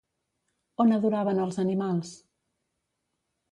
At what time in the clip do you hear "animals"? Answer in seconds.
1.65-2.17